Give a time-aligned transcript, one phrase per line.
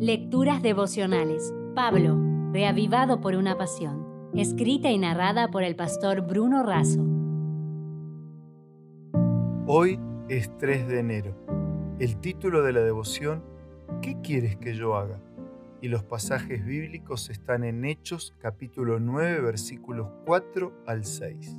[0.00, 1.52] Lecturas devocionales.
[1.74, 2.16] Pablo,
[2.52, 4.30] reavivado por una pasión.
[4.32, 7.04] Escrita y narrada por el pastor Bruno Razo.
[9.66, 9.98] Hoy
[10.28, 11.96] es 3 de enero.
[11.98, 13.42] El título de la devoción,
[14.00, 15.20] ¿Qué quieres que yo haga?
[15.80, 21.58] Y los pasajes bíblicos están en Hechos capítulo 9 versículos 4 al 6.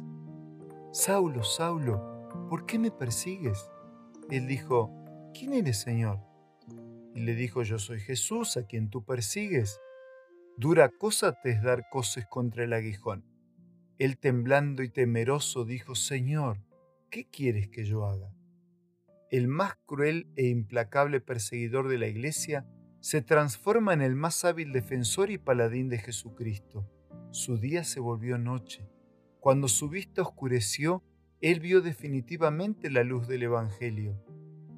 [0.93, 3.69] Saulo, Saulo, ¿por qué me persigues?
[4.29, 4.93] Él dijo,
[5.33, 6.28] ¿quién eres, Señor?
[7.15, 9.79] Y le dijo, yo soy Jesús a quien tú persigues.
[10.57, 13.25] Dura cosa te es dar coces contra el aguijón.
[13.97, 16.59] Él temblando y temeroso dijo, Señor,
[17.09, 18.33] ¿qué quieres que yo haga?
[19.29, 22.65] El más cruel e implacable perseguidor de la iglesia
[22.99, 26.89] se transforma en el más hábil defensor y paladín de Jesucristo.
[27.31, 28.89] Su día se volvió noche.
[29.39, 31.03] Cuando su vista oscureció,
[31.41, 34.21] él vio definitivamente la luz del Evangelio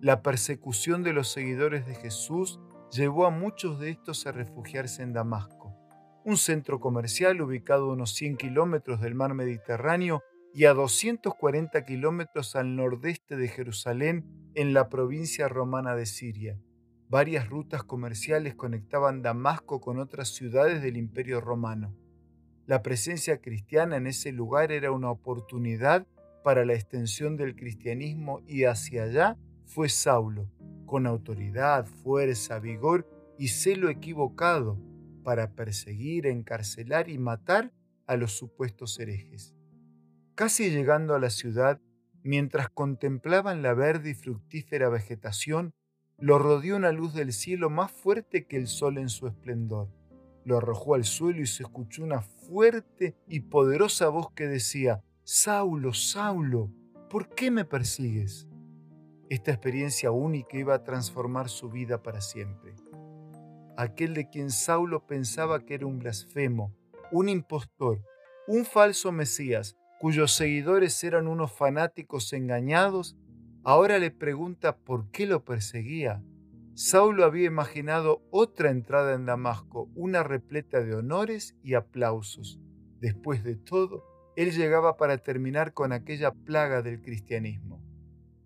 [0.01, 2.59] la persecución de los seguidores de Jesús
[2.91, 5.77] llevó a muchos de estos a refugiarse en Damasco,
[6.25, 10.23] un centro comercial ubicado a unos 100 kilómetros del mar Mediterráneo
[10.55, 16.59] y a 240 kilómetros al nordeste de Jerusalén, en la provincia romana de Siria.
[17.07, 21.95] Varias rutas comerciales conectaban Damasco con otras ciudades del Imperio romano.
[22.65, 26.07] La presencia cristiana en ese lugar era una oportunidad
[26.43, 29.37] para la extensión del cristianismo y hacia allá
[29.73, 30.49] fue Saulo,
[30.85, 34.77] con autoridad, fuerza, vigor y celo equivocado
[35.23, 37.71] para perseguir, encarcelar y matar
[38.05, 39.55] a los supuestos herejes.
[40.35, 41.79] Casi llegando a la ciudad,
[42.21, 45.73] mientras contemplaban la verde y fructífera vegetación,
[46.17, 49.87] lo rodeó una luz del cielo más fuerte que el sol en su esplendor.
[50.43, 55.93] Lo arrojó al suelo y se escuchó una fuerte y poderosa voz que decía, Saulo,
[55.93, 56.69] Saulo,
[57.09, 58.50] ¿por qué me persigues?
[59.31, 62.75] Esta experiencia única iba a transformar su vida para siempre.
[63.77, 66.75] Aquel de quien Saulo pensaba que era un blasfemo,
[67.13, 68.03] un impostor,
[68.45, 73.15] un falso Mesías, cuyos seguidores eran unos fanáticos engañados,
[73.63, 76.21] ahora le pregunta por qué lo perseguía.
[76.73, 82.59] Saulo había imaginado otra entrada en Damasco, una repleta de honores y aplausos.
[82.99, 84.03] Después de todo,
[84.35, 87.80] él llegaba para terminar con aquella plaga del cristianismo.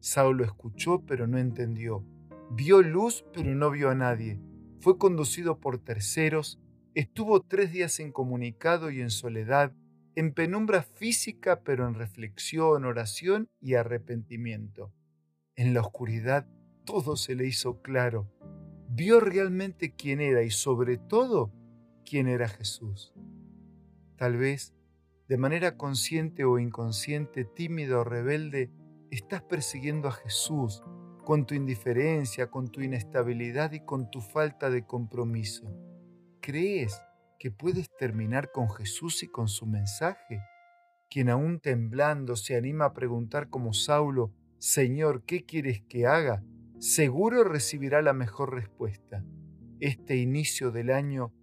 [0.06, 2.06] Saulo escuchó pero no entendió.
[2.52, 4.40] Vio luz pero no vio a nadie.
[4.80, 6.62] Fue conducido por terceros.
[6.94, 9.74] Estuvo tres días incomunicado y en soledad,
[10.14, 14.94] en penumbra física pero en reflexión, oración y arrepentimiento.
[15.56, 16.48] En la oscuridad
[16.86, 18.32] todo se le hizo claro.
[18.88, 21.52] Vio realmente quién era y sobre todo
[22.06, 23.12] quién era Jesús.
[24.18, 24.76] Tal vez,
[25.28, 28.70] de manera consciente o inconsciente, tímido o rebelde,
[29.16, 30.84] estás persiguiendo a Jesús
[31.24, 35.66] con tu indiferencia, con tu inestabilidad y con tu falta de compromiso.
[36.42, 37.02] ¿Crees
[37.40, 40.40] que puedes terminar con Jesús y con su mensaje?
[41.10, 46.44] Quien aún temblando se anima a preguntar como Saulo, Señor, ¿qué quieres que haga?
[46.80, 49.24] Seguro recibirá la mejor respuesta.
[49.80, 51.34] Este inicio del año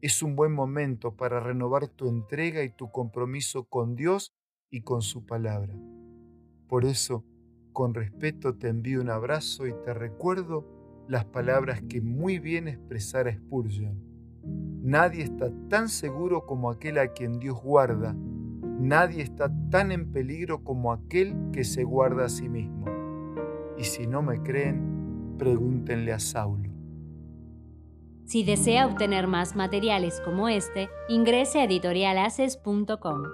[0.00, 4.34] es un buen momento para renovar tu entrega y tu compromiso con Dios
[4.70, 5.74] y con su palabra.
[6.72, 7.22] Por eso,
[7.74, 10.64] con respeto te envío un abrazo y te recuerdo
[11.06, 14.02] las palabras que muy bien expresara Spurgeon.
[14.82, 18.16] Nadie está tan seguro como aquel a quien Dios guarda.
[18.16, 22.86] Nadie está tan en peligro como aquel que se guarda a sí mismo.
[23.76, 26.70] Y si no me creen, pregúntenle a Saulo.
[28.24, 33.24] Si desea obtener más materiales como este, ingrese a editorialaces.com.